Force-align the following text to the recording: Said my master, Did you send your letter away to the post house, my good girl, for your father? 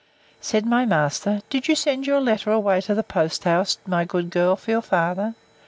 Said 0.39 0.65
my 0.65 0.83
master, 0.83 1.41
Did 1.51 1.67
you 1.67 1.75
send 1.75 2.07
your 2.07 2.19
letter 2.19 2.49
away 2.49 2.81
to 2.81 2.95
the 2.95 3.03
post 3.03 3.43
house, 3.43 3.77
my 3.85 4.03
good 4.03 4.31
girl, 4.31 4.55
for 4.55 4.71
your 4.71 4.81
father? 4.81 5.35